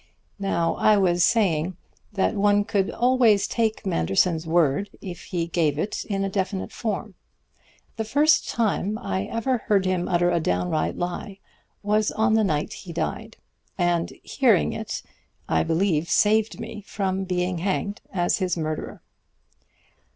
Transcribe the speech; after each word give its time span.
"Now 0.39 0.73
I 0.77 0.97
was 0.97 1.23
saying 1.23 1.77
that 2.11 2.33
one 2.33 2.63
could 2.65 2.89
always 2.89 3.45
take 3.47 3.85
Manderson's 3.85 4.47
word 4.47 4.89
if 4.99 5.25
he 5.25 5.45
gave 5.45 5.77
it 5.77 6.05
in 6.05 6.23
a 6.23 6.27
definite 6.29 6.71
form. 6.71 7.13
The 7.97 8.03
first 8.03 8.49
time 8.49 8.97
I 8.97 9.25
ever 9.25 9.59
heard 9.67 9.85
him 9.85 10.07
utter 10.07 10.31
a 10.31 10.39
downright 10.39 10.97
lie 10.97 11.37
was 11.83 12.09
on 12.09 12.33
the 12.33 12.43
night 12.43 12.73
he 12.73 12.91
died; 12.91 13.37
and 13.77 14.11
hearing 14.23 14.73
it, 14.73 15.03
I 15.47 15.61
believe, 15.61 16.09
saved 16.09 16.59
me 16.59 16.81
from 16.87 17.23
being 17.23 17.59
hanged 17.59 18.01
as 18.11 18.39
his 18.39 18.57
murderer." 18.57 19.03